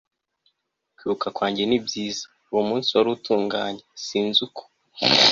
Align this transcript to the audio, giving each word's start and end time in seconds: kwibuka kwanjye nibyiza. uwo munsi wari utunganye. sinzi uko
kwibuka 0.95 1.27
kwanjye 1.35 1.63
nibyiza. 1.65 2.23
uwo 2.51 2.61
munsi 2.69 2.89
wari 2.95 3.09
utunganye. 3.15 3.81
sinzi 4.05 4.39
uko 4.47 4.61